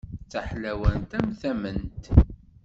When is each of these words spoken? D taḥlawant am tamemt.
D 0.23 0.27
taḥlawant 0.31 1.11
am 1.19 1.27
tamemt. 1.39 2.03